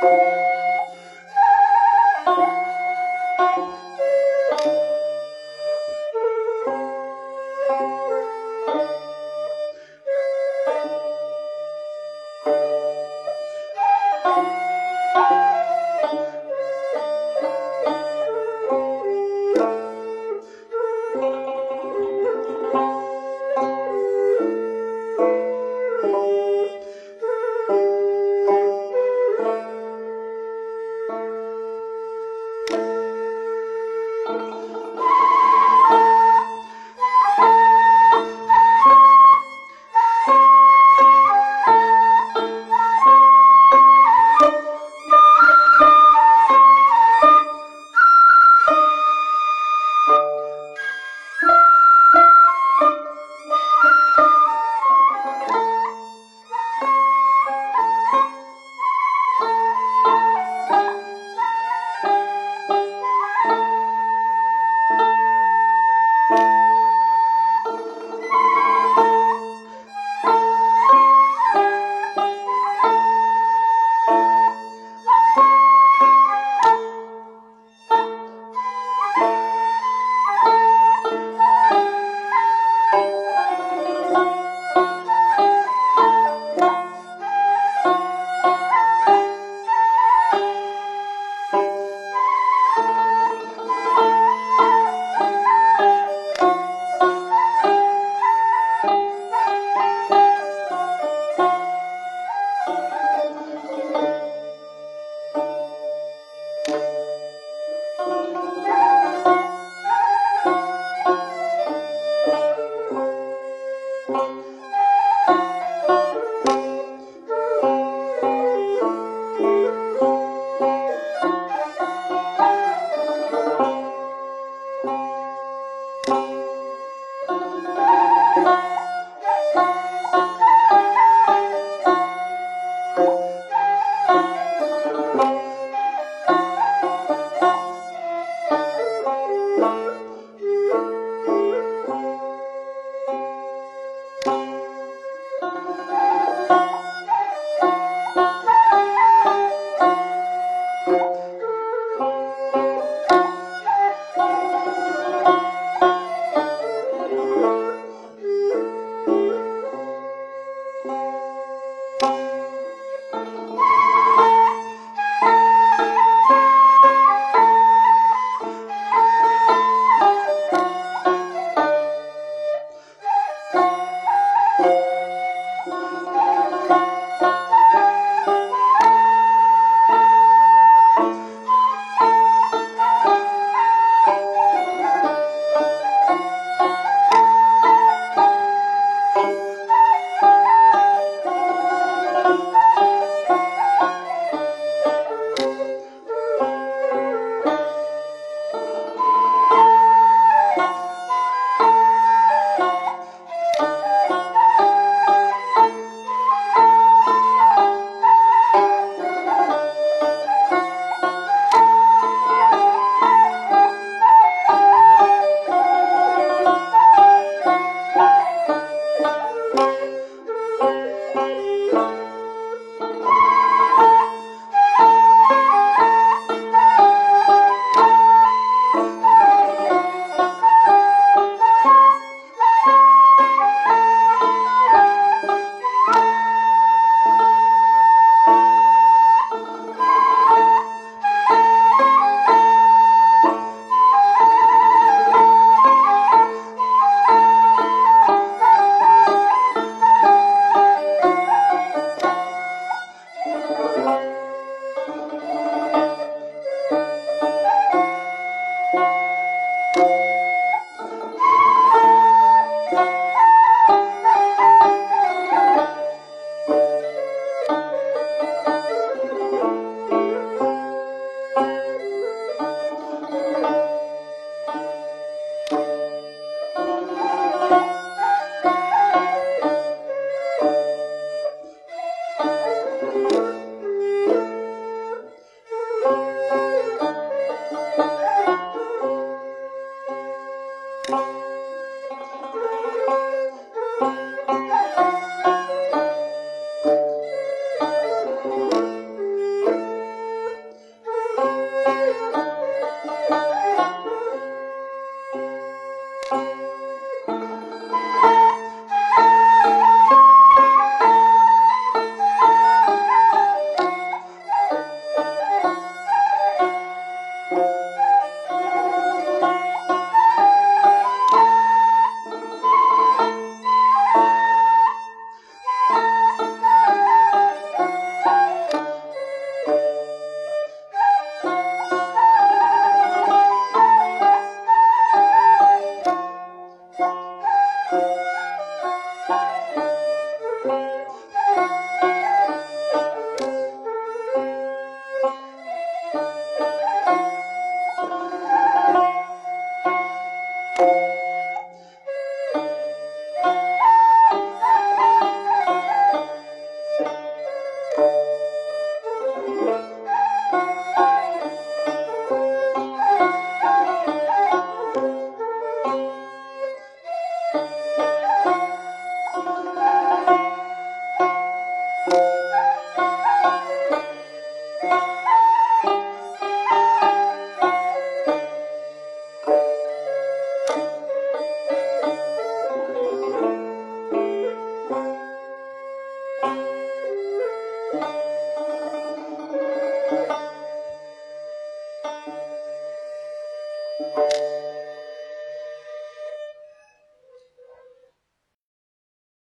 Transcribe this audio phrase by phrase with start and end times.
[0.00, 0.67] Música